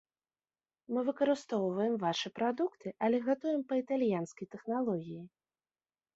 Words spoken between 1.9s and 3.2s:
вашы прадукты, але